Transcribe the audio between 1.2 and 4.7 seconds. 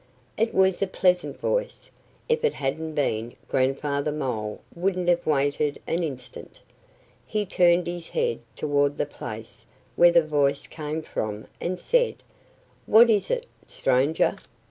voice. If it hadn't been, Grandfather Mole